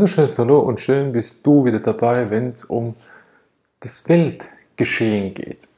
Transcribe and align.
wunderschönes 0.00 0.38
Hallo 0.38 0.60
und 0.60 0.80
schön 0.80 1.12
bist 1.12 1.46
du 1.46 1.66
wieder 1.66 1.78
dabei, 1.78 2.30
wenn 2.30 2.48
es 2.48 2.64
um 2.64 2.94
das 3.80 4.08
Weltgeschehen 4.08 5.34
geht. 5.34 5.68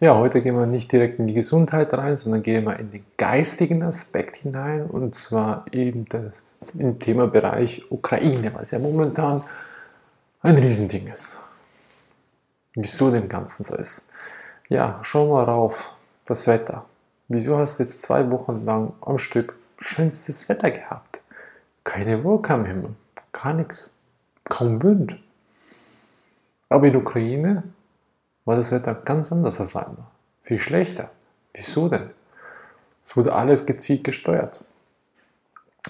Ja, 0.00 0.16
heute 0.16 0.42
gehen 0.42 0.56
wir 0.56 0.66
nicht 0.66 0.90
direkt 0.90 1.20
in 1.20 1.28
die 1.28 1.34
Gesundheit 1.34 1.94
rein, 1.94 2.16
sondern 2.16 2.42
gehen 2.42 2.64
wir 2.64 2.76
in 2.80 2.90
den 2.90 3.04
geistigen 3.16 3.84
Aspekt 3.84 4.38
hinein 4.38 4.86
und 4.86 5.14
zwar 5.14 5.66
eben 5.70 6.04
das 6.08 6.58
im 6.76 6.98
Themabereich 6.98 7.88
Ukraine, 7.92 8.52
weil 8.54 8.64
es 8.64 8.72
ja 8.72 8.80
momentan 8.80 9.44
ein 10.42 10.58
Riesending 10.58 11.06
ist. 11.06 11.38
Wieso 12.74 13.12
dem 13.12 13.28
Ganzen 13.28 13.62
so 13.62 13.76
ist? 13.76 14.08
Ja, 14.68 14.98
schauen 15.02 15.28
wir 15.28 15.44
rauf, 15.44 15.94
das 16.26 16.48
Wetter. 16.48 16.86
Wieso 17.28 17.56
hast 17.56 17.78
du 17.78 17.84
jetzt 17.84 18.02
zwei 18.02 18.28
Wochen 18.32 18.64
lang 18.64 18.94
am 19.00 19.20
Stück 19.20 19.54
schönstes 19.78 20.48
Wetter 20.48 20.72
gehabt? 20.72 21.20
Keine 21.84 22.24
Wolke 22.24 22.52
am 22.52 22.64
Himmel, 22.64 22.96
gar 23.32 23.52
nichts, 23.52 23.98
kaum 24.44 24.82
Wind. 24.82 25.18
Aber 26.68 26.86
in 26.86 26.92
der 26.92 27.02
Ukraine 27.02 27.62
war 28.44 28.56
das 28.56 28.72
Wetter 28.72 28.94
ganz 28.94 29.32
anders 29.32 29.60
auf 29.60 29.76
einmal, 29.76 30.06
viel 30.42 30.58
schlechter. 30.58 31.10
Wieso 31.54 31.88
denn? 31.88 32.10
Es 33.04 33.16
wurde 33.16 33.34
alles 33.34 33.66
gezielt 33.66 34.04
gesteuert. 34.04 34.64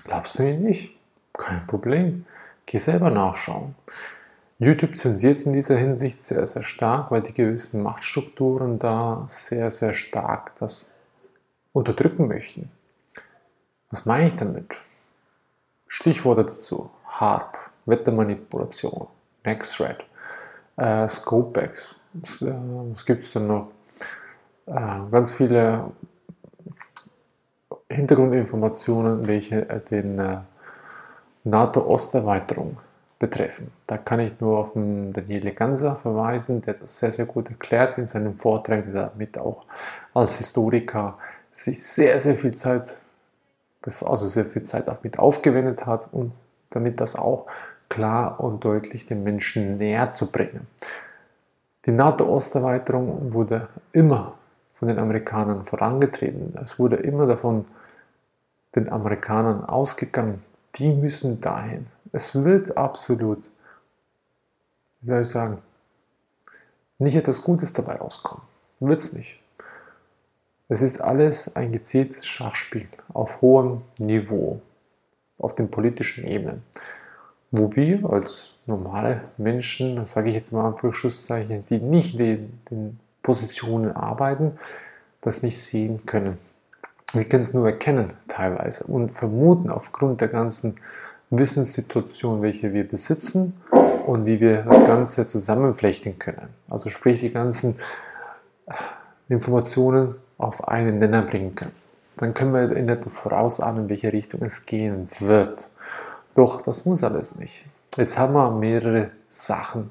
Glaubst 0.05 0.38
du 0.38 0.42
mir 0.42 0.55
nicht? 0.55 0.97
Kein 1.33 1.66
Problem. 1.66 2.27
Geh 2.66 2.78
selber 2.78 3.11
nachschauen. 3.11 3.75
YouTube 4.61 4.97
zensiert 4.97 5.42
in 5.42 5.52
dieser 5.52 5.77
Hinsicht 5.77 6.25
sehr, 6.25 6.47
sehr 6.47 6.64
stark, 6.64 7.11
weil 7.11 7.23
die 7.23 7.33
gewissen 7.33 7.83
Machtstrukturen 7.83 8.78
da 8.78 9.25
sehr, 9.28 9.70
sehr 9.70 9.94
stark 9.94 10.53
das 10.59 10.92
unterdrücken 11.72 12.27
möchten. 12.27 12.70
Was 13.91 14.05
meine 14.05 14.27
ich 14.27 14.36
damit? 14.36 14.77
Stichworte 15.86 16.44
dazu: 16.44 16.91
HARP, 17.09 17.59
Wettermanipulation, 17.87 19.09
NextRed, 19.45 20.05
äh, 20.77 21.09
Scopex. 21.09 21.97
Was, 22.12 22.42
äh, 22.42 22.55
was 22.92 23.05
gibt 23.05 23.25
es 23.25 23.33
denn 23.33 23.47
noch? 23.47 23.69
Äh, 24.67 25.11
ganz 25.11 25.33
viele 25.33 25.91
Hintergrundinformationen, 27.91 29.27
welche 29.27 29.69
äh, 29.69 29.81
den 29.91 30.19
äh, 30.19 30.39
NATO-Osterweiterung 31.45 32.78
betreffen. 33.19 33.72
Da 33.87 33.98
kann 33.98 34.20
ich 34.20 34.39
nur 34.41 34.59
auf 34.59 34.75
den 34.75 35.11
Daniele 35.11 35.53
Ganser 35.53 35.97
verweisen, 35.97 36.62
der 36.62 36.75
das 36.75 36.98
sehr, 36.98 37.11
sehr 37.11 37.27
gut 37.27 37.48
erklärt 37.48 37.98
in 37.98 38.06
seinem 38.06 38.37
Vortrag, 38.37 38.84
der 38.84 39.09
damit 39.09 39.39
auch 39.39 39.65
als 40.15 40.37
Historiker 40.37 41.19
sich 41.53 41.83
sehr, 41.83 42.20
sehr 42.20 42.37
viel 42.37 42.55
Zeit 42.55 42.97
also 44.05 44.27
sehr 44.28 44.45
viel 44.45 44.65
Zeit 44.65 44.89
auch 44.89 45.03
mit 45.03 45.19
aufgewendet 45.19 45.87
hat 45.87 46.09
und 46.12 46.33
damit 46.70 47.00
das 47.00 47.16
auch 47.16 47.47
klar 47.88 48.41
und 48.41 48.64
deutlich 48.64 49.06
den 49.06 49.22
Menschen 49.22 49.78
näher 49.78 50.11
zu 50.11 50.30
bringen. 50.30 50.66
Die 51.86 51.92
NATO-Osterweiterung 51.92 53.33
wurde 53.33 53.69
immer 53.92 54.34
von 54.75 54.88
den 54.88 54.98
Amerikanern 54.98 55.64
vorangetrieben. 55.64 56.55
Es 56.62 56.78
wurde 56.78 56.97
immer 56.97 57.27
davon 57.27 57.64
den 58.75 58.91
Amerikanern 58.91 59.64
ausgegangen, 59.64 60.44
die 60.77 60.91
müssen 60.91 61.41
dahin. 61.41 61.86
Es 62.12 62.44
wird 62.44 62.77
absolut, 62.77 63.50
wie 65.00 65.06
soll 65.06 65.22
ich 65.22 65.28
sagen, 65.28 65.58
nicht 66.98 67.16
etwas 67.16 67.42
Gutes 67.42 67.72
dabei 67.72 67.97
rauskommen. 67.97 68.42
Wird 68.80 69.00
es 69.00 69.12
nicht. 69.12 69.41
Es 70.69 70.82
ist 70.82 71.00
alles 71.00 71.56
ein 71.56 71.72
gezieltes 71.72 72.27
Schachspiel 72.27 72.88
auf 73.14 73.41
hohem 73.41 73.82
Niveau, 73.97 74.60
auf 75.38 75.54
den 75.54 75.71
politischen 75.71 76.26
Ebenen, 76.26 76.62
wo 77.50 77.75
wir 77.75 78.09
als 78.10 78.53
normale 78.66 79.22
Menschen, 79.37 80.04
sage 80.04 80.31
ich 80.31 80.37
jetzt 80.37 80.53
mal 80.53 80.66
Anführungszeichen, 80.66 81.65
die 81.66 81.78
nicht 81.78 82.19
in 82.19 82.59
den 82.71 83.00
Positionen 83.22 83.93
arbeiten, 83.93 84.59
das 85.21 85.43
nicht 85.43 85.60
sehen 85.60 86.04
können. 86.06 86.38
Wir 87.15 87.25
können 87.25 87.43
es 87.43 87.54
nur 87.54 87.66
erkennen 87.66 88.12
teilweise 88.28 88.84
und 88.84 89.10
vermuten 89.10 89.71
aufgrund 89.71 90.21
der 90.21 90.28
ganzen 90.28 90.76
Wissenssituation, 91.31 92.43
welche 92.43 92.72
wir 92.72 92.87
besitzen 92.87 93.55
und 94.06 94.26
wie 94.26 94.41
wir 94.41 94.62
das 94.62 94.78
Ganze 94.87 95.26
zusammenflechten 95.26 96.19
können. 96.19 96.49
Also 96.69 96.91
sprich 96.91 97.20
die 97.20 97.32
ganzen 97.32 97.76
Informationen 99.28 100.16
auf 100.38 100.69
einen 100.69 100.99
Nenner 100.99 101.22
bringen 101.22 101.55
können. 101.55 101.88
Dann 102.19 102.34
können 102.34 102.53
wir 102.53 102.77
in 102.77 102.89
etwa 102.89 103.11
vorausahnen, 103.11 103.84
in 103.84 103.89
welche 103.89 104.12
Richtung 104.12 104.43
es 104.43 104.67
gehen 104.67 105.09
wird. 105.21 105.71
Doch 106.34 106.62
das 106.62 106.84
muss 106.84 107.03
alles 107.03 107.37
nicht. 107.37 107.65
Jetzt 107.97 108.19
haben 108.19 108.34
wir 108.34 108.51
mehrere 108.51 109.11
Sachen, 109.29 109.91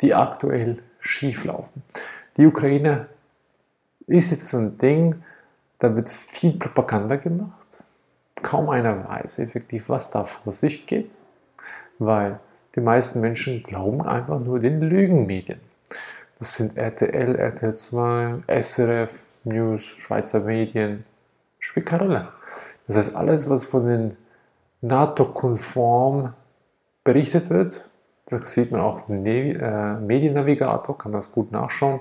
die 0.00 0.14
aktuell 0.14 0.78
schief 1.00 1.44
laufen. 1.44 1.82
Die 2.36 2.46
Ukraine 2.46 3.06
ist 4.06 4.30
jetzt 4.30 4.48
so 4.48 4.58
ein 4.58 4.78
Ding, 4.78 5.22
da 5.78 5.94
wird 5.94 6.08
viel 6.08 6.58
Propaganda 6.58 7.16
gemacht. 7.16 7.82
Kaum 8.42 8.70
einer 8.70 9.08
weiß 9.08 9.38
effektiv, 9.40 9.88
was 9.88 10.10
da 10.10 10.24
vor 10.24 10.52
sich 10.52 10.86
geht, 10.86 11.10
weil 11.98 12.38
die 12.74 12.80
meisten 12.80 13.20
Menschen 13.20 13.62
glauben 13.62 14.02
einfach 14.02 14.40
nur 14.40 14.60
den 14.60 14.80
Lügenmedien. 14.80 15.60
Das 16.38 16.56
sind 16.56 16.76
RTL, 16.76 17.36
RTL 17.36 17.74
2, 17.74 18.42
SRF, 18.48 19.22
News, 19.44 19.82
Schweizer 19.82 20.40
Medien, 20.40 21.04
spielt 21.64 21.86
keine 21.86 22.02
Rolle. 22.02 22.28
Das 22.86 22.96
heißt, 22.96 23.16
alles, 23.16 23.48
was 23.48 23.64
von 23.64 23.86
den 23.86 24.16
NATO-konform 24.82 26.34
berichtet 27.02 27.50
wird, 27.50 27.88
das 28.26 28.52
sieht 28.52 28.70
man 28.70 28.80
auch 28.80 29.08
im 29.08 29.24
äh, 29.24 29.94
Mediennavigator, 29.94 30.96
kann 30.96 31.12
das 31.12 31.32
gut 31.32 31.52
nachschauen. 31.52 32.00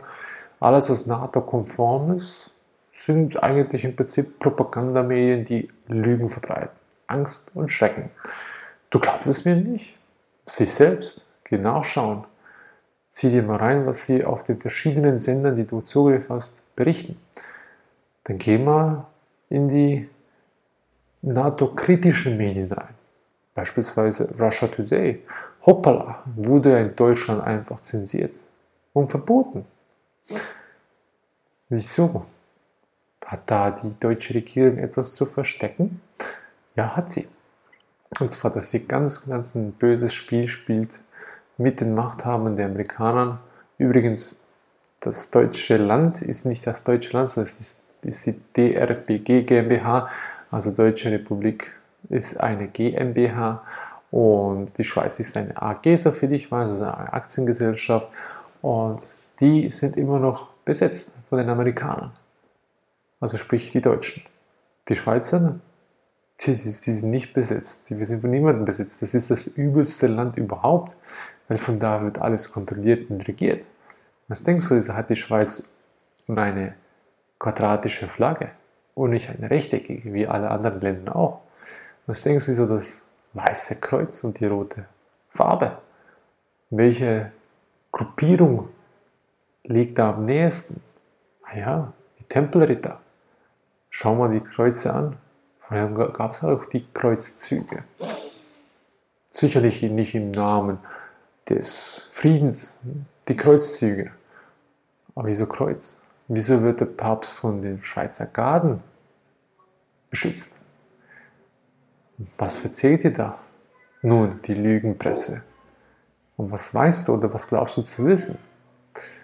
Alles, 0.60 0.90
was 0.90 1.08
NATO-konform 1.08 2.18
ist, 2.18 2.52
sind 2.92 3.42
eigentlich 3.42 3.84
im 3.86 3.96
Prinzip 3.96 4.40
Propagandamedien, 4.40 5.46
die 5.46 5.70
Lügen 5.88 6.30
verbreiten. 6.30 6.78
Angst 7.08 7.52
und 7.54 7.72
Schrecken. 7.72 8.10
Du 8.90 9.00
glaubst 9.00 9.28
es 9.28 9.46
mir 9.46 9.56
nicht? 9.56 9.98
Sich 10.46 10.74
selbst. 10.74 11.26
Geh 11.44 11.58
nachschauen. 11.58 12.26
Zieh 13.10 13.30
dir 13.30 13.44
mal 13.44 13.58
rein, 13.58 13.86
was 13.86 14.06
sie 14.06 14.26
auf 14.26 14.44
den 14.44 14.58
verschiedenen 14.58 15.20
Sendern, 15.20 15.56
die 15.56 15.66
du 15.66 15.82
Zugriff 15.82 16.30
hast, 16.30 16.62
berichten. 16.76 17.18
Dann 18.24 18.38
geh 18.38 18.58
mal 18.58 19.06
in 19.54 19.68
die 19.68 20.10
NATO-kritischen 21.22 22.36
Medien 22.38 22.72
rein. 22.72 22.96
Beispielsweise 23.54 24.34
Russia 24.40 24.68
Today. 24.68 25.24
Hoppala, 25.64 26.24
wurde 26.36 26.78
in 26.80 26.96
Deutschland 26.96 27.42
einfach 27.44 27.80
zensiert 27.82 28.36
und 28.94 29.06
verboten. 29.06 29.66
Wieso? 31.70 32.26
Hat 33.24 33.42
da 33.46 33.70
die 33.70 33.94
deutsche 34.00 34.34
Regierung 34.34 34.80
etwas 34.80 35.14
zu 35.14 35.26
verstecken? 35.26 36.02
Ja, 36.76 36.96
hat 36.96 37.12
sie. 37.12 37.28
Und 38.20 38.32
zwar, 38.32 38.52
dass 38.52 38.72
sie 38.72 38.88
ganz, 38.88 39.28
ganz 39.28 39.54
ein 39.54 39.74
böses 39.74 40.16
Spiel 40.16 40.48
spielt 40.48 41.00
mit 41.58 41.80
den 41.80 41.94
Machthabern 41.94 42.56
der 42.56 42.66
Amerikanern. 42.66 43.40
Übrigens 43.78 44.48
das 45.00 45.30
deutsche 45.30 45.78
Land 45.78 46.24
ist 46.24 46.46
nicht 46.46 46.66
das 46.66 46.84
deutsche 46.84 47.16
Land, 47.16 47.30
sondern 47.30 47.48
es 47.48 47.60
ist, 47.60 47.83
ist 48.06 48.26
die 48.26 48.36
DRBG 48.56 49.44
GmbH, 49.44 50.10
also 50.52 50.72
Deutsche 50.72 51.12
Republik 51.12 51.76
ist 52.10 52.40
eine 52.40 52.68
GmbH 52.68 53.64
und 54.12 54.78
die 54.78 54.84
Schweiz 54.84 55.20
ist 55.20 55.36
eine 55.36 55.60
AG, 55.60 55.98
so 55.98 56.12
viel 56.12 56.32
ich 56.34 56.52
weiß, 56.52 56.70
also 56.70 56.84
eine 56.84 57.14
Aktiengesellschaft 57.14 58.08
und 58.62 59.02
die 59.40 59.72
sind 59.72 59.98
immer 59.98 60.20
noch 60.20 60.50
besetzt 60.66 61.16
von 61.30 61.40
den 61.40 61.50
Amerikanern, 61.50 62.12
also 63.20 63.38
sprich 63.38 63.72
die 63.72 63.82
Deutschen. 63.82 64.24
Die 64.88 64.96
Schweizer, 64.96 65.60
die, 66.42 66.52
die 66.52 66.54
sind 66.54 67.10
nicht 67.10 67.34
besetzt, 67.34 67.90
die 67.90 68.06
sind 68.06 68.22
von 68.22 68.30
niemandem 68.30 68.66
besetzt. 68.66 69.02
Das 69.02 69.14
ist 69.14 69.32
das 69.32 69.48
übelste 69.48 70.08
Land 70.08 70.38
überhaupt, 70.38 70.96
weil 71.48 71.58
von 71.58 71.80
da 71.80 72.04
wird 72.04 72.20
alles 72.20 72.52
kontrolliert 72.52 73.10
und 73.10 73.28
regiert. 73.28 73.66
Was 74.28 74.44
denkst 74.44 74.68
du, 74.70 74.76
wieso 74.76 74.94
hat 74.94 75.10
die 75.10 75.16
Schweiz 75.16 75.70
eine 76.28 76.76
quadratische 77.44 78.08
Flagge 78.08 78.52
und 78.96 79.10
nicht 79.10 79.30
eine 79.30 79.50
rechteckige, 79.50 80.14
wie 80.14 80.28
alle 80.28 80.50
anderen 80.50 80.80
Länder 80.80 81.14
auch? 81.14 81.42
Was 82.08 82.24
denkst 82.24 82.46
du, 82.46 82.52
wieso 82.52 82.68
das 82.68 83.06
weiße 83.34 83.82
Kreuz 83.82 84.24
und 84.24 84.40
die 84.40 84.46
rote 84.46 84.86
Farbe? 85.30 85.78
Welche 86.70 87.34
Gruppierung 87.92 88.70
liegt 89.66 90.00
da 90.00 90.12
am 90.12 90.24
nächsten? 90.24 90.82
Ah 91.44 91.58
ja, 91.58 91.94
die 92.18 92.24
Tempelritter. 92.24 93.02
Schau 93.90 94.16
mal 94.16 94.32
die 94.32 94.40
Kreuze 94.40 94.94
an. 94.94 95.18
Vorher 95.60 95.90
gab 95.90 96.32
es 96.32 96.46
auch 96.46 96.64
die 96.66 96.86
Kreuzzüge. 96.94 97.84
Sicherlich 99.26 99.82
nicht 99.82 100.16
im 100.16 100.32
Namen 100.32 100.80
des 101.50 102.10
Friedens, 102.14 102.80
die 103.28 103.36
Kreuzzüge. 103.36 104.12
Aber 105.14 105.28
wieso 105.28 105.46
Kreuz? 105.46 106.00
Wieso 106.36 106.64
wird 106.64 106.80
der 106.80 106.86
Papst 106.86 107.34
von 107.34 107.62
den 107.62 107.84
Schweizer 107.84 108.26
Garden 108.26 108.82
beschützt? 110.10 110.60
Was 112.40 112.58
verzählt 112.58 113.04
ihr 113.04 113.14
da? 113.14 113.38
Nun, 114.02 114.42
die 114.42 114.56
Lügenpresse. 114.56 115.44
Und 116.36 116.52
was 116.52 116.74
weißt 116.74 117.08
du 117.08 117.14
oder 117.14 117.32
was 117.32 117.48
glaubst 117.48 117.78
du 117.78 117.84
zu 117.84 118.06
wissen? 118.08 118.40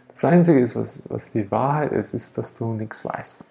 Das 0.10 0.24
Einzige, 0.24 0.60
ist, 0.60 0.76
was, 0.76 1.02
was 1.10 1.32
die 1.32 1.50
Wahrheit 1.50 1.94
ist, 1.94 2.14
ist, 2.14 2.38
dass 2.38 2.54
du 2.54 2.74
nichts 2.74 3.04
weißt. 3.04 3.50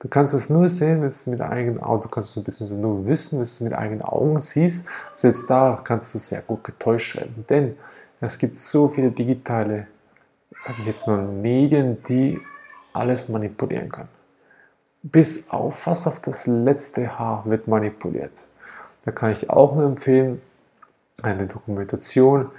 Du 0.00 0.08
kannst 0.08 0.34
es 0.34 0.50
nur 0.50 0.68
sehen, 0.68 1.00
wenn 1.00 1.08
es 1.08 1.26
mit 1.26 1.40
eigenen 1.40 1.82
Augen, 1.82 2.02
du 2.02 2.08
kannst 2.08 2.36
es 2.36 2.36
nur 2.36 3.06
wissen, 3.06 3.38
wenn 3.38 3.42
du 3.42 3.42
es 3.42 3.60
mit 3.62 3.72
eigenen 3.72 4.02
Augen 4.02 4.36
siehst. 4.42 4.86
Selbst 5.14 5.48
da 5.48 5.80
kannst 5.82 6.14
du 6.14 6.18
sehr 6.18 6.42
gut 6.42 6.62
getäuscht 6.62 7.16
werden. 7.16 7.46
Denn 7.48 7.76
es 8.20 8.36
gibt 8.36 8.58
so 8.58 8.88
viele 8.88 9.10
digitale, 9.10 9.86
sage 10.58 10.82
ich 10.82 10.88
jetzt 10.88 11.06
mal, 11.06 11.22
Medien, 11.22 12.02
die 12.02 12.38
alles 12.92 13.28
manipulieren 13.28 13.90
können. 13.90 14.08
Bis 15.02 15.50
auf 15.50 15.80
fast 15.80 16.06
auf 16.06 16.20
das 16.20 16.46
letzte 16.46 17.18
Haar 17.18 17.44
wird 17.46 17.66
manipuliert. 17.66 18.46
Da 19.04 19.10
kann 19.10 19.32
ich 19.32 19.50
auch 19.50 19.74
nur 19.74 19.84
empfehlen, 19.84 20.40
eine 21.22 21.46
Dokumentation 21.46 22.50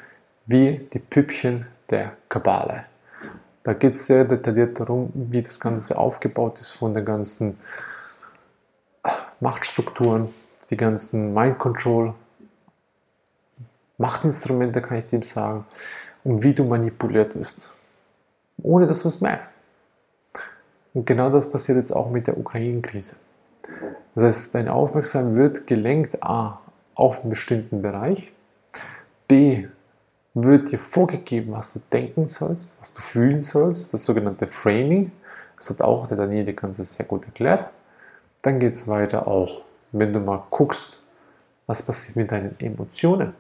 wie 0.46 0.88
die 0.94 1.00
Püppchen 1.00 1.68
der 1.90 2.14
Kabale. 2.28 2.86
Da 3.64 3.74
geht 3.74 3.96
es 3.96 4.08
sehr 4.08 4.26
detailliert 4.26 4.80
darum, 4.80 5.10
wie 5.14 5.42
das 5.42 5.60
Ganze 5.60 5.98
aufgebaut 5.98 6.60
ist 6.60 6.72
von 6.72 6.94
den 6.94 7.06
ganzen 7.06 7.58
Machtstrukturen, 9.40 10.34
die 10.70 10.78
ganzen 10.78 11.34
Mind 11.34 11.60
Control, 11.60 12.14
Machtinstrumente, 13.98 14.82
kann 14.82 14.98
ich 14.98 15.06
dem 15.06 15.24
sagen, 15.24 15.66
und 16.24 16.44
wie 16.44 16.54
du 16.54 16.66
manipuliert 16.66 17.36
wirst, 17.36 17.74
ohne 18.62 18.88
dass 18.88 19.04
du 19.04 19.10
es 19.10 19.22
merkst. 19.22 19.58
Und 20.94 21.06
genau 21.06 21.30
das 21.30 21.50
passiert 21.52 21.78
jetzt 21.78 21.92
auch 21.92 22.10
mit 22.10 22.28
der 22.28 22.38
Ukraine-Krise. 22.38 23.16
Das 24.16 24.24
heißt, 24.24 24.56
deine 24.56 24.74
Aufmerksamkeit 24.74 25.36
wird 25.36 25.68
gelenkt 25.68 26.24
A 26.24 26.60
auf 26.96 27.22
einen 27.22 27.32
bestimmten 27.32 27.82
Bereich, 27.82 28.32
B 29.28 29.68
wird 30.34 30.72
dir 30.72 30.80
vorgegeben, 30.80 31.54
was 31.54 31.74
du 31.74 31.80
denken 31.92 32.28
sollst, 32.28 32.76
was 32.80 32.94
du 32.94 33.02
fühlen 33.02 33.40
sollst, 33.40 33.94
das 33.94 34.06
sogenannte 34.06 34.48
Framing. 34.48 35.12
Das 35.58 35.70
hat 35.70 35.82
auch 35.82 36.08
der 36.08 36.18
Daniele 36.18 36.54
Ganze 36.54 36.84
sehr 36.84 37.06
gut 37.06 37.26
erklärt. 37.26 37.70
Dann 38.42 38.60
geht 38.60 38.74
es 38.74 38.88
weiter 38.88 39.28
auch, 39.28 39.62
wenn 39.92 40.12
du 40.12 40.20
mal 40.20 40.44
guckst, 40.50 41.00
was 41.68 41.82
passiert 41.82 42.18
mit 42.18 42.32
deinen 42.32 42.56
Emotionen. 42.60 43.34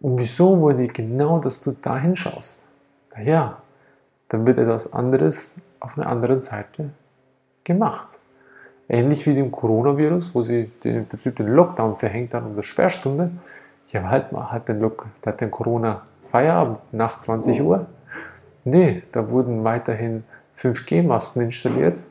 Und 0.00 0.18
wieso 0.18 0.60
wollen 0.60 0.78
die 0.78 0.88
genau, 0.88 1.38
dass 1.38 1.60
du 1.60 1.72
da 1.72 1.98
hinschaust? 1.98 2.62
Naja, 3.14 3.60
dann 4.30 4.46
wird 4.46 4.58
etwas 4.58 4.92
anderes 4.92 5.56
auf 5.80 5.98
einer 5.98 6.06
anderen 6.06 6.40
Seite 6.40 6.90
gemacht. 7.64 8.18
Ähnlich 8.88 9.26
wie 9.26 9.34
dem 9.34 9.52
Coronavirus, 9.52 10.34
wo 10.34 10.42
sie 10.42 10.70
den, 10.82 11.06
den 11.08 11.46
Lockdown 11.48 11.94
verhängt 11.94 12.34
haben 12.34 12.52
oder 12.52 12.62
Sperrstunde, 12.62 13.30
ja, 13.88 14.08
halt 14.08 14.32
mal, 14.32 14.50
hat 14.50 14.68
den, 14.68 14.80
Look, 14.80 15.06
hat 15.26 15.40
den 15.40 15.50
Corona 15.50 16.02
Feierabend 16.30 16.78
nach 16.92 17.18
20 17.18 17.60
Uhr? 17.60 17.86
Nee, 18.64 19.02
da 19.12 19.28
wurden 19.28 19.64
weiterhin 19.64 20.24
5G-Masten 20.56 21.42
installiert, 21.42 22.02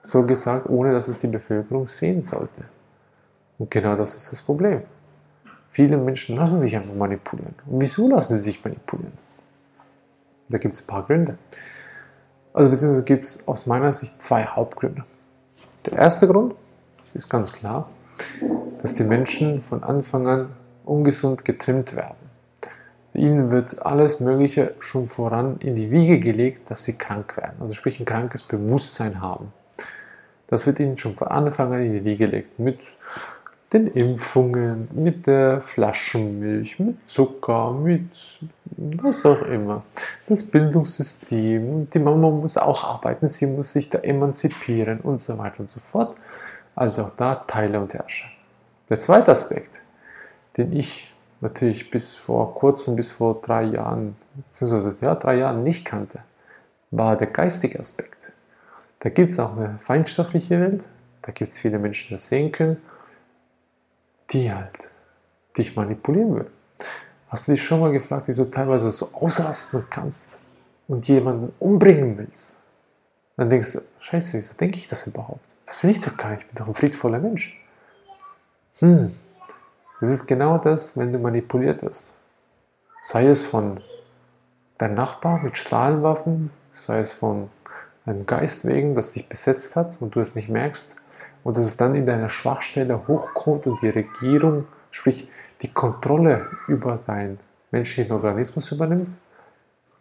so 0.00 0.26
gesagt, 0.26 0.68
ohne 0.68 0.92
dass 0.92 1.06
es 1.06 1.20
die 1.20 1.28
Bevölkerung 1.28 1.86
sehen 1.86 2.24
sollte. 2.24 2.64
Und 3.58 3.70
genau 3.70 3.94
das 3.94 4.16
ist 4.16 4.32
das 4.32 4.42
Problem. 4.42 4.82
Viele 5.70 5.96
Menschen 5.96 6.36
lassen 6.36 6.58
sich 6.58 6.74
einfach 6.76 6.94
manipulieren. 6.94 7.54
Und 7.66 7.80
wieso 7.80 8.08
lassen 8.08 8.36
sie 8.36 8.42
sich 8.42 8.64
manipulieren? 8.64 9.21
Da 10.52 10.58
gibt 10.58 10.74
es 10.74 10.82
ein 10.82 10.86
paar 10.86 11.04
Gründe. 11.04 11.38
Also 12.52 12.68
beziehungsweise 12.70 13.04
gibt 13.04 13.24
es 13.24 13.48
aus 13.48 13.66
meiner 13.66 13.92
Sicht 13.92 14.22
zwei 14.22 14.44
Hauptgründe. 14.44 15.04
Der 15.86 15.94
erste 15.94 16.28
Grund 16.28 16.54
ist 17.14 17.28
ganz 17.28 17.52
klar, 17.52 17.88
dass 18.82 18.94
die 18.94 19.04
Menschen 19.04 19.60
von 19.60 19.82
Anfang 19.82 20.26
an 20.26 20.48
ungesund 20.84 21.44
getrimmt 21.44 21.96
werden. 21.96 22.16
Ihnen 23.14 23.50
wird 23.50 23.84
alles 23.84 24.20
Mögliche 24.20 24.74
schon 24.80 25.08
voran 25.08 25.56
in 25.60 25.74
die 25.74 25.90
Wiege 25.90 26.18
gelegt, 26.18 26.70
dass 26.70 26.84
sie 26.84 26.96
krank 26.96 27.36
werden, 27.36 27.56
also 27.60 27.74
sprich 27.74 28.00
ein 28.00 28.06
krankes 28.06 28.42
Bewusstsein 28.42 29.20
haben. 29.20 29.52
Das 30.46 30.66
wird 30.66 30.80
ihnen 30.80 30.96
schon 30.98 31.14
von 31.14 31.28
Anfang 31.28 31.72
an 31.72 31.80
in 31.80 31.92
die 31.92 32.04
Wiege 32.04 32.26
gelegt 32.26 32.58
mit 32.58 32.80
den 33.72 33.86
Impfungen, 33.88 34.88
mit 34.94 35.26
der 35.26 35.60
Flaschenmilch, 35.60 36.78
mit 36.78 36.96
Zucker, 37.08 37.72
mit 37.72 38.40
was 38.76 39.24
auch 39.26 39.42
immer. 39.42 39.82
Das 40.28 40.44
Bildungssystem, 40.44 41.90
die 41.90 41.98
Mama 41.98 42.30
muss 42.30 42.56
auch 42.56 42.84
arbeiten, 42.84 43.26
sie 43.26 43.46
muss 43.46 43.72
sich 43.72 43.90
da 43.90 43.98
emanzipieren 43.98 45.00
und 45.00 45.20
so 45.20 45.38
weiter 45.38 45.60
und 45.60 45.70
so 45.70 45.80
fort. 45.80 46.16
Also 46.74 47.02
auch 47.02 47.10
da 47.10 47.34
Teile 47.34 47.80
und 47.80 47.92
Herrscher. 47.92 48.28
Der 48.88 48.98
zweite 49.00 49.32
Aspekt 49.32 49.82
den 50.56 50.72
ich 50.72 51.12
natürlich 51.40 51.90
bis 51.90 52.14
vor 52.14 52.54
kurzem, 52.54 52.96
bis 52.96 53.10
vor 53.10 53.40
drei 53.42 53.64
Jahren, 53.64 54.16
beziehungsweise 54.34 54.96
ja, 55.00 55.14
drei 55.14 55.36
Jahren 55.36 55.62
nicht 55.62 55.84
kannte, 55.84 56.20
war 56.90 57.16
der 57.16 57.28
geistige 57.28 57.78
Aspekt. 57.78 58.18
Da 59.00 59.08
gibt 59.08 59.30
es 59.32 59.40
auch 59.40 59.56
eine 59.56 59.78
feinstoffliche 59.78 60.60
Welt, 60.60 60.84
da 61.22 61.32
gibt 61.32 61.50
es 61.50 61.58
viele 61.58 61.78
Menschen, 61.78 62.08
die 62.08 62.14
das 62.14 62.28
sehen 62.28 62.52
können, 62.52 62.76
die 64.32 64.52
halt 64.52 64.90
dich 65.56 65.76
manipulieren 65.76 66.34
würden. 66.34 66.52
Hast 67.28 67.48
du 67.48 67.52
dich 67.52 67.62
schon 67.62 67.80
mal 67.80 67.92
gefragt, 67.92 68.24
wieso 68.26 68.44
du 68.44 68.50
teilweise 68.50 68.90
so 68.90 69.08
ausrasten 69.12 69.84
kannst 69.88 70.38
und 70.88 71.08
jemanden 71.08 71.52
umbringen 71.58 72.18
willst? 72.18 72.56
Dann 73.36 73.48
denkst 73.48 73.72
du, 73.72 73.80
scheiße, 74.00 74.38
wieso 74.38 74.54
denke 74.54 74.76
ich 74.76 74.88
das 74.88 75.06
überhaupt? 75.06 75.40
Das 75.66 75.82
will 75.82 75.90
ich 75.90 76.00
doch 76.00 76.16
gar 76.16 76.30
nicht, 76.30 76.42
ich 76.42 76.48
bin 76.48 76.56
doch 76.56 76.68
ein 76.68 76.74
friedvoller 76.74 77.18
Mensch. 77.18 77.58
Hm, 78.78 79.14
es 80.00 80.10
ist 80.10 80.26
genau 80.26 80.58
das, 80.58 80.96
wenn 80.96 81.12
du 81.12 81.18
manipuliert 81.18 81.82
wirst. 81.82 82.12
Sei 83.02 83.26
es 83.26 83.44
von 83.44 83.80
deinem 84.78 84.94
Nachbar 84.94 85.42
mit 85.42 85.56
Strahlenwaffen, 85.56 86.50
sei 86.72 86.98
es 86.98 87.12
von 87.12 87.50
einem 88.04 88.26
Geist 88.26 88.66
wegen, 88.66 88.94
das 88.94 89.12
dich 89.12 89.28
besetzt 89.28 89.76
hat 89.76 89.96
und 90.00 90.14
du 90.14 90.20
es 90.20 90.34
nicht 90.34 90.48
merkst, 90.48 90.96
und 91.44 91.56
dass 91.56 91.64
es 91.64 91.76
dann 91.76 91.94
in 91.94 92.06
deiner 92.06 92.28
Schwachstelle 92.28 93.06
hochkommt 93.06 93.66
und 93.66 93.80
die 93.82 93.88
Regierung, 93.88 94.66
sprich 94.90 95.28
die 95.62 95.72
Kontrolle 95.72 96.46
über 96.68 96.98
deinen 97.06 97.38
menschlichen 97.70 98.12
Organismus 98.12 98.70
übernimmt. 98.72 99.16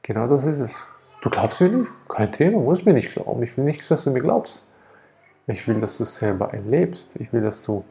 Genau 0.01 0.27
das 0.27 0.45
ist 0.45 0.60
es. 0.60 0.88
Du 1.21 1.29
glaubst 1.29 1.62
mir 1.62 1.69
nicht? 1.69 1.91
Kein 2.10 2.31
Thema, 2.31 2.60
muss 2.60 2.86
mir 2.86 2.93
nicht 2.93 3.13
glauben. 3.13 3.43
Ich 3.43 3.55
will 3.57 3.63
nicht, 3.63 3.89
dass 3.89 4.03
du 4.03 4.12
mir 4.12 4.21
glaubst. 4.21 4.67
Ich 5.48 5.67
will, 5.67 5.79
dass 5.79 5.98
du 5.98 6.03
es 6.03 6.17
selber 6.17 6.53
erlebst. 6.53 7.15
Ich 7.19 7.31
will, 7.31 7.41
dass 7.41 7.62
du 7.62 7.83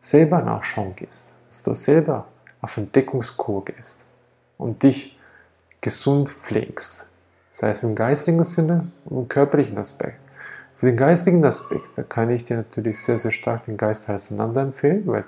selber 0.00 0.40
nachschauen 0.42 0.94
gehst 0.96 1.34
dass 1.54 1.62
du 1.62 1.74
selber 1.74 2.26
auf 2.60 2.76
Entdeckungskur 2.76 3.64
gehst 3.64 4.02
und 4.58 4.82
dich 4.82 5.16
gesund 5.80 6.30
pflegst. 6.30 7.08
Sei 7.52 7.70
es 7.70 7.84
im 7.84 7.94
geistigen 7.94 8.42
Sinne 8.42 8.88
und 9.04 9.18
im 9.18 9.28
körperlichen 9.28 9.78
Aspekt. 9.78 10.18
Für 10.84 10.90
den 10.90 10.98
geistigen 10.98 11.42
Aspekt, 11.46 11.92
da 11.96 12.02
kann 12.02 12.28
ich 12.28 12.44
dir 12.44 12.58
natürlich 12.58 13.02
sehr, 13.02 13.18
sehr 13.18 13.30
stark 13.30 13.64
den 13.64 13.78
Geist 13.78 14.10
auseinander 14.10 14.60
empfehlen, 14.60 15.06
weil 15.06 15.24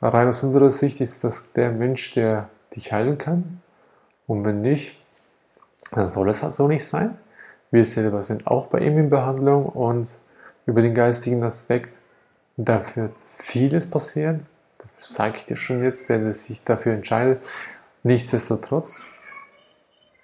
rein 0.00 0.26
aus 0.26 0.42
unserer 0.42 0.70
Sicht 0.70 1.02
ist 1.02 1.22
das 1.22 1.52
der 1.52 1.70
Mensch, 1.70 2.14
der 2.14 2.48
dich 2.74 2.90
heilen 2.90 3.18
kann. 3.18 3.60
Und 4.26 4.46
wenn 4.46 4.62
nicht, 4.62 4.98
dann 5.90 6.06
soll 6.06 6.30
es 6.30 6.42
halt 6.42 6.54
so 6.54 6.66
nicht 6.66 6.86
sein. 6.86 7.18
Wir 7.70 7.84
selber 7.84 8.22
sind 8.22 8.46
auch 8.46 8.68
bei 8.68 8.78
ihm 8.78 8.96
in 8.96 9.10
Behandlung 9.10 9.66
und 9.66 10.08
über 10.64 10.80
den 10.80 10.94
geistigen 10.94 11.42
Aspekt, 11.42 11.94
da 12.56 12.80
wird 12.96 13.18
vieles 13.18 13.90
passieren, 13.90 14.46
sage 14.96 15.34
ich 15.36 15.44
dir 15.44 15.56
schon 15.56 15.84
jetzt, 15.84 16.08
wenn 16.08 16.26
es 16.26 16.44
sich 16.44 16.64
dafür 16.64 16.94
entscheidet. 16.94 17.42
Nichtsdestotrotz, 18.02 19.04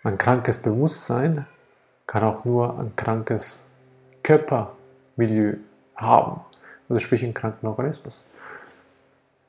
ein 0.03 0.17
krankes 0.17 0.57
Bewusstsein 0.57 1.45
kann 2.07 2.25
auch 2.25 2.47
nur 2.47 2.79
ein 2.79 2.97
krankes 2.97 3.71
Körpermilieu 4.23 5.57
haben, 5.97 6.41
also 6.89 7.01
sprich 7.01 7.25
einen 7.25 7.35
kranken 7.35 7.67
Organismus. 7.67 8.27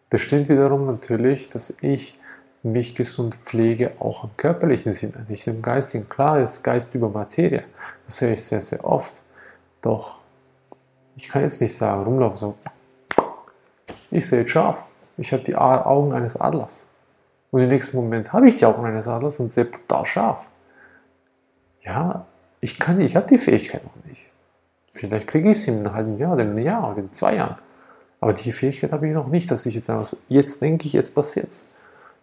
Bestimmt 0.09 0.49
wiederum 0.49 0.85
natürlich, 0.87 1.49
dass 1.49 1.77
ich 1.81 2.19
mich 2.63 2.95
gesund 2.95 3.35
pflege, 3.43 3.93
auch 3.99 4.25
im 4.25 4.29
körperlichen 4.37 4.91
Sinne, 4.91 5.25
nicht 5.29 5.47
im 5.47 5.61
geistigen. 5.61 6.07
Klar 6.09 6.39
ist 6.41 6.63
Geist 6.63 6.93
über 6.93 7.09
Materie, 7.09 7.63
das 8.05 8.21
höre 8.21 8.31
ich 8.31 8.43
sehr, 8.43 8.61
sehr 8.61 8.83
oft. 8.85 9.21
Doch 9.81 10.19
ich 11.15 11.27
kann 11.27 11.41
jetzt 11.41 11.61
nicht 11.61 11.75
sagen, 11.75 12.03
rumlaufen 12.03 12.37
so, 12.37 12.57
ich 14.11 14.27
sehe 14.27 14.47
scharf 14.47 14.85
ich 15.21 15.31
habe 15.31 15.43
die 15.43 15.55
Augen 15.55 16.13
eines 16.13 16.39
Adlers. 16.39 16.87
Und 17.51 17.61
im 17.61 17.67
nächsten 17.67 17.97
Moment 17.97 18.33
habe 18.33 18.47
ich 18.47 18.57
die 18.57 18.65
Augen 18.65 18.85
eines 18.85 19.07
Adlers 19.07 19.39
und 19.39 19.51
sehe 19.51 19.69
total 19.69 20.05
scharf. 20.05 20.47
Ja, 21.83 22.25
ich 22.59 22.79
kann 22.79 22.97
nicht, 22.97 23.07
ich 23.07 23.15
habe 23.15 23.27
die 23.27 23.37
Fähigkeit 23.37 23.83
noch 23.83 24.05
nicht. 24.05 24.25
Vielleicht 24.93 25.27
kriege 25.27 25.51
ich 25.51 25.61
sie 25.61 25.71
in 25.71 25.79
einem 25.79 25.93
halben 25.93 26.17
Jahr, 26.17 26.33
in 26.33 26.49
einem 26.49 26.57
Jahr 26.59 26.97
in 26.97 27.11
zwei 27.11 27.35
Jahren. 27.35 27.57
Aber 28.19 28.33
die 28.33 28.51
Fähigkeit 28.51 28.91
habe 28.91 29.07
ich 29.07 29.13
noch 29.13 29.27
nicht, 29.27 29.49
dass 29.49 29.65
ich 29.65 29.75
jetzt 29.75 29.87
sage, 29.87 30.17
jetzt 30.27 30.61
denke 30.61 30.85
ich, 30.85 30.93
jetzt 30.93 31.15
passiert 31.15 31.49
es. 31.49 31.65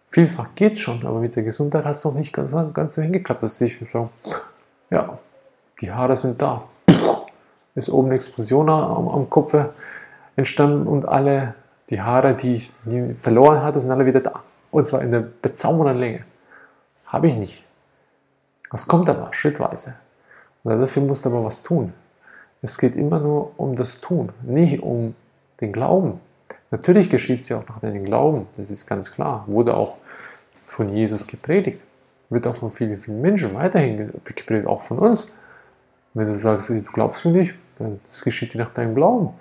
Vielfach 0.07 0.47
geht 0.55 0.79
schon, 0.79 1.05
aber 1.05 1.19
mit 1.19 1.35
der 1.35 1.43
Gesundheit 1.43 1.85
hat 1.85 1.95
es 1.95 2.03
noch 2.03 2.13
nicht 2.13 2.33
ganz, 2.33 2.51
ganz 2.73 2.95
so 2.95 3.01
hingeklappt, 3.01 3.43
dass 3.43 3.59
ich 3.61 3.77
so, 3.91 4.09
ja, 4.89 5.19
die 5.81 5.91
Haare 5.91 6.15
sind 6.15 6.41
da. 6.41 6.63
Ist 7.75 7.89
oben 7.89 8.07
eine 8.07 8.15
Explosion 8.15 8.69
am, 8.69 9.07
am 9.07 9.29
Kopf 9.29 9.55
entstanden 10.35 10.87
und 10.87 11.07
alle 11.07 11.53
Die 11.89 12.01
Haare, 12.01 12.35
die 12.35 12.55
ich 12.55 12.71
verloren 13.19 13.63
hatte, 13.63 13.79
sind 13.79 13.91
alle 13.91 14.05
wieder 14.05 14.19
da. 14.19 14.43
Und 14.71 14.85
zwar 14.85 15.01
in 15.01 15.11
der 15.11 15.21
bezaubernden 15.21 15.97
Länge. 15.97 16.23
Habe 17.07 17.27
ich 17.27 17.35
nicht. 17.35 17.63
Das 18.69 18.87
kommt 18.87 19.09
aber 19.09 19.33
schrittweise. 19.33 19.95
Und 20.63 20.79
dafür 20.79 21.01
musst 21.01 21.25
du 21.25 21.29
aber 21.29 21.43
was 21.43 21.63
tun. 21.63 21.93
Es 22.61 22.77
geht 22.77 22.95
immer 22.95 23.19
nur 23.19 23.53
um 23.57 23.75
das 23.75 24.01
Tun, 24.01 24.29
nicht 24.43 24.81
um 24.81 25.15
den 25.61 25.71
Glauben. 25.71 26.19
Natürlich 26.71 27.09
geschieht 27.09 27.39
es 27.39 27.49
ja 27.49 27.59
auch 27.59 27.67
nach 27.67 27.79
deinem 27.79 28.05
Glauben, 28.05 28.47
das 28.57 28.69
ist 28.69 28.85
ganz 28.85 29.11
klar. 29.11 29.45
Wurde 29.47 29.75
auch 29.75 29.97
von 30.61 30.89
Jesus 30.89 31.25
gepredigt. 31.25 31.79
Wird 32.29 32.45
auch 32.45 32.55
von 32.55 32.69
vielen, 32.69 32.97
vielen 32.97 33.21
Menschen 33.21 33.55
weiterhin 33.55 34.11
gepredigt, 34.23 34.67
auch 34.67 34.83
von 34.83 34.99
uns. 34.99 35.39
Wenn 36.13 36.27
du 36.27 36.35
sagst, 36.35 36.69
du 36.69 36.81
glaubst 36.83 37.25
mir 37.25 37.31
nicht, 37.31 37.55
dann 37.79 37.99
das 38.03 38.23
geschieht 38.23 38.53
dir 38.53 38.59
nach 38.59 38.69
deinem 38.69 38.93
Glauben. 38.93 39.33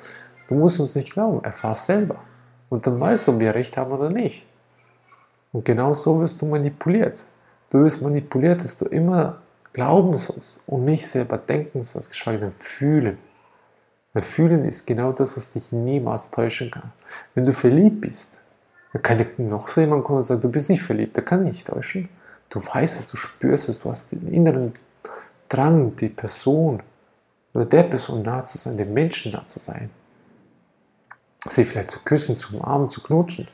Du 0.48 0.54
musst 0.54 0.80
uns 0.80 0.94
nicht 0.94 1.12
glauben, 1.12 1.44
erfahrst 1.44 1.86
selber. 1.86 2.16
Und 2.70 2.86
dann 2.86 3.00
weißt 3.00 3.26
du, 3.26 3.32
ob 3.32 3.40
wir 3.40 3.54
recht 3.54 3.76
haben 3.76 3.92
oder 3.92 4.08
nicht. 4.08 4.46
Und 5.52 5.64
genau 5.64 5.92
so 5.92 6.20
wirst 6.20 6.40
du 6.40 6.46
manipuliert. 6.46 7.24
Du 7.70 7.80
wirst 7.80 8.02
manipuliert, 8.02 8.62
dass 8.62 8.78
du 8.78 8.86
immer 8.86 9.38
glauben 9.72 10.16
sollst 10.16 10.62
und 10.66 10.84
nicht 10.84 11.06
selber 11.08 11.38
denken 11.38 11.82
sollst, 11.82 12.10
geschweige 12.10 12.40
denn 12.40 12.52
fühlen. 12.52 13.18
Weil 14.12 14.22
fühlen 14.22 14.64
ist 14.64 14.86
genau 14.86 15.12
das, 15.12 15.36
was 15.36 15.52
dich 15.52 15.70
niemals 15.72 16.30
täuschen 16.30 16.70
kann. 16.70 16.92
Wenn 17.34 17.44
du 17.44 17.52
verliebt 17.52 18.00
bist, 18.00 18.38
dann 18.92 19.02
kann 19.02 19.24
noch 19.38 19.68
so 19.68 19.80
jemand 19.80 20.04
kommen 20.04 20.18
und 20.18 20.22
sagen, 20.24 20.40
du 20.40 20.50
bist 20.50 20.70
nicht 20.70 20.82
verliebt, 20.82 21.16
der 21.16 21.24
kann 21.24 21.44
dich 21.44 21.54
nicht 21.54 21.66
täuschen. 21.66 22.08
Du 22.48 22.64
weißt 22.64 22.98
es, 22.98 23.08
du 23.08 23.16
spürst 23.16 23.68
es, 23.68 23.80
du 23.80 23.90
hast 23.90 24.12
den 24.12 24.28
inneren 24.28 24.72
Drang, 25.48 25.94
die 25.96 26.08
Person 26.08 26.82
oder 27.54 27.66
der 27.66 27.82
Person 27.84 28.22
nah 28.22 28.44
zu 28.44 28.58
sein, 28.58 28.78
dem 28.78 28.92
Menschen 28.92 29.32
nah 29.32 29.46
zu 29.46 29.58
sein. 29.58 29.90
Sie 31.46 31.64
vielleicht 31.64 31.90
zu 31.90 32.00
küssen, 32.00 32.36
zu 32.36 32.56
umarmen, 32.56 32.88
zu 32.88 33.02
knutschen. 33.02 33.48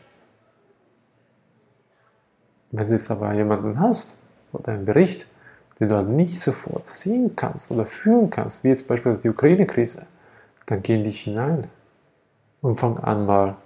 Wenn 2.71 2.89
du 2.89 2.95
jetzt 2.95 3.11
aber 3.11 3.33
jemanden 3.35 3.79
hast 3.79 4.23
oder 4.53 4.73
einen 4.73 4.85
Bericht, 4.85 5.27
den 5.81 5.89
du 5.89 5.97
halt 5.97 6.09
nicht 6.09 6.39
sofort 6.41 6.87
sehen 6.87 7.35
kannst 7.37 7.71
oder 7.71 7.87
fühlen 7.87 8.31
kannst, 8.31 8.65
wie 8.65 8.69
jetzt 8.69 8.87
beispielsweise 8.87 9.23
die 9.23 9.31
Ukraine-Krise, 9.31 10.07
dann 10.67 10.83
geh 10.83 10.95
in 10.95 11.05
dich 11.05 11.23
hinein 11.23 11.69
und 12.63 12.77
fang 12.77 12.99
an 12.99 13.27
mal, 13.27 13.57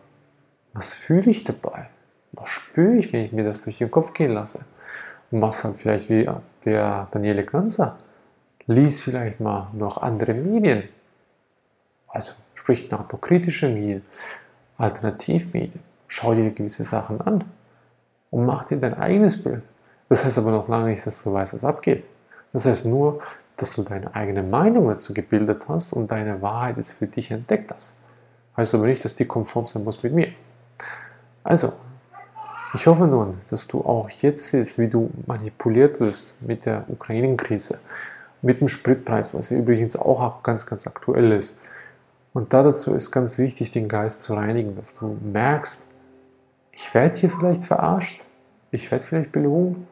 was 0.74 0.92
fühle 0.94 1.30
ich 1.30 1.44
dabei? 1.44 1.88
Was 2.32 2.48
spüre 2.50 2.96
ich, 2.96 3.12
wenn 3.12 3.24
ich 3.24 3.32
mir 3.32 3.44
das 3.44 3.62
durch 3.64 3.78
den 3.78 3.90
Kopf 3.90 4.12
gehen 4.12 4.32
lasse? 4.32 4.64
Und 5.30 5.40
machst 5.40 5.64
halt 5.64 5.76
vielleicht 5.76 6.08
wie 6.08 6.28
der 6.64 7.08
Daniele 7.10 7.44
Glanzer. 7.44 7.96
Lies 8.66 9.02
vielleicht 9.02 9.40
mal 9.40 9.68
noch 9.72 10.02
andere 10.02 10.34
Medien. 10.34 10.84
Also 12.06 12.32
sprich 12.54 12.90
NATO-kritische 12.90 13.68
Medien, 13.68 14.04
Alternativmedien. 14.76 15.80
Schau 16.06 16.34
dir 16.34 16.50
gewisse 16.50 16.84
Sachen 16.84 17.20
an 17.20 17.44
und 18.30 18.46
mach 18.46 18.64
dir 18.64 18.78
dein 18.78 18.94
eigenes 18.94 19.42
Bild. 19.42 19.62
Das 20.08 20.24
heißt 20.24 20.38
aber 20.38 20.50
noch 20.50 20.68
lange 20.68 20.90
nicht, 20.90 21.06
dass 21.06 21.22
du 21.22 21.32
weißt, 21.32 21.54
was 21.54 21.64
abgeht. 21.64 22.04
Das 22.52 22.64
heißt 22.64 22.86
nur, 22.86 23.20
dass 23.56 23.74
du 23.74 23.82
deine 23.82 24.14
eigene 24.14 24.42
Meinung 24.42 24.88
dazu 24.88 25.12
gebildet 25.12 25.68
hast 25.68 25.92
und 25.92 26.10
deine 26.10 26.40
Wahrheit 26.40 26.76
jetzt 26.76 26.92
für 26.92 27.06
dich 27.06 27.30
entdeckt 27.30 27.72
hast. 27.74 27.96
Heißt 28.56 28.74
aber 28.74 28.86
nicht, 28.86 29.04
dass 29.04 29.16
die 29.16 29.26
konform 29.26 29.66
sein 29.66 29.84
muss 29.84 30.02
mit 30.02 30.14
mir. 30.14 30.28
Also, 31.44 31.72
ich 32.74 32.86
hoffe 32.86 33.06
nun, 33.06 33.38
dass 33.50 33.66
du 33.66 33.80
auch 33.80 34.10
jetzt 34.10 34.48
siehst, 34.48 34.78
wie 34.78 34.88
du 34.88 35.10
manipuliert 35.26 36.00
wirst 36.00 36.42
mit 36.42 36.66
der 36.66 36.84
Ukraine-Krise, 36.88 37.78
mit 38.42 38.60
dem 38.60 38.68
Spritpreis, 38.68 39.34
was 39.34 39.50
übrigens 39.50 39.96
auch 39.96 40.42
ganz, 40.42 40.66
ganz 40.66 40.86
aktuell 40.86 41.32
ist. 41.32 41.60
Und 42.34 42.52
da 42.52 42.62
dazu 42.62 42.94
ist 42.94 43.10
ganz 43.10 43.38
wichtig, 43.38 43.72
den 43.72 43.88
Geist 43.88 44.22
zu 44.22 44.34
reinigen, 44.34 44.76
dass 44.76 44.94
du 44.96 45.18
merkst, 45.22 45.92
ich 46.72 46.94
werde 46.94 47.18
hier 47.18 47.30
vielleicht 47.30 47.64
verarscht, 47.64 48.24
ich 48.70 48.90
werde 48.90 49.04
vielleicht 49.04 49.32
belogen, 49.32 49.88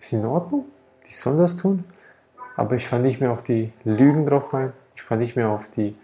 ist 0.00 0.12
in 0.12 0.24
Ordnung, 0.24 0.64
die 1.06 1.12
sollen 1.12 1.38
das 1.38 1.56
tun, 1.56 1.84
aber 2.56 2.76
ich 2.76 2.88
fahre 2.88 3.02
nicht 3.02 3.20
mehr 3.20 3.30
auf 3.30 3.42
die 3.42 3.72
Lügen 3.84 4.26
drauf 4.26 4.52
rein, 4.52 4.72
ich 4.96 5.02
fahre 5.02 5.20
nicht 5.20 5.36
mehr 5.36 5.50
auf 5.50 5.68
die 5.68 5.96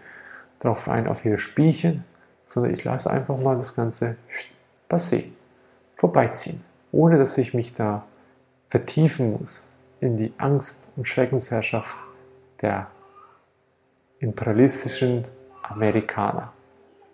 drauf 0.59 0.87
rein, 0.87 1.07
auf 1.07 1.25
ihre 1.25 1.39
Spielchen, 1.39 2.03
sondern 2.45 2.73
ich 2.73 2.83
lasse 2.83 3.09
einfach 3.11 3.37
mal 3.37 3.57
das 3.57 3.75
Ganze 3.75 4.15
passieren, 4.87 5.35
vorbeiziehen, 5.95 6.63
ohne 6.91 7.17
dass 7.17 7.37
ich 7.37 7.53
mich 7.53 7.73
da 7.73 8.05
vertiefen 8.69 9.33
muss 9.39 9.69
in 9.99 10.15
die 10.15 10.33
Angst- 10.37 10.91
und 10.95 11.07
Schreckensherrschaft 11.07 11.97
der 12.61 12.87
imperialistischen 14.19 15.25
Amerikaner, 15.63 16.53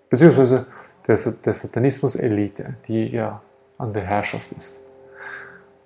beziehungsweise 0.10 0.68
der, 1.08 1.18
der 1.18 1.54
Satanismus-Elite, 1.54 2.75
die 2.88 3.08
ja 3.08 3.42
an 3.78 3.94
der 3.94 4.04
Herrschaft 4.04 4.52
ist. 4.54 4.82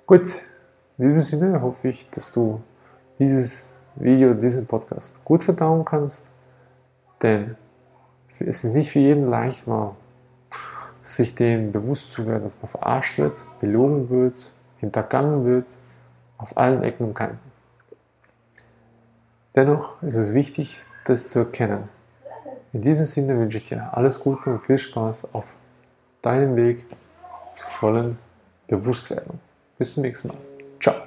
Gut, 0.06 0.28
in 0.98 1.16
diesem 1.16 1.40
Sinne 1.40 1.62
hoffe 1.62 1.90
ich, 1.90 2.10
dass 2.10 2.32
du 2.32 2.62
dieses 3.20 3.80
Video, 3.96 4.34
diesen 4.34 4.66
Podcast 4.68 5.24
gut 5.26 5.44
verdauen 5.44 5.86
kannst, 5.86 6.30
denn 7.22 7.56
es 8.30 8.42
ist 8.42 8.64
nicht 8.66 8.92
für 8.92 9.00
jeden 9.00 9.30
leicht, 9.30 9.68
mal 9.68 9.96
sich 11.02 11.36
dem 11.36 11.72
bewusst 11.72 12.12
zu 12.12 12.28
werden, 12.28 12.44
dass 12.44 12.62
man 12.62 12.70
verarscht 12.70 13.18
wird, 13.18 13.44
belogen 13.60 14.10
wird, 14.10 14.54
hintergangen 14.78 15.46
wird, 15.46 15.80
auf 16.38 16.58
allen 16.58 16.84
Ecken 16.84 17.08
und 17.08 17.14
Kanten. 17.14 17.40
Dennoch 19.56 20.02
ist 20.04 20.16
es 20.16 20.34
wichtig, 20.34 20.82
das 21.06 21.30
zu 21.30 21.40
erkennen 21.40 21.90
in 22.78 22.82
diesem 22.82 23.06
Sinne 23.06 23.38
wünsche 23.40 23.58
ich 23.58 23.70
dir 23.70 23.90
alles 23.94 24.20
Gute 24.20 24.52
und 24.52 24.60
viel 24.60 24.78
Spaß 24.78 25.34
auf 25.34 25.56
deinem 26.22 26.56
Weg 26.56 26.86
zur 27.54 27.68
vollen 27.68 28.20
Bewusstwerdung. 28.68 29.40
Bis 29.78 29.94
zum 29.94 30.04
nächsten 30.04 30.28
Mal. 30.28 30.57
Ciao. 30.80 31.07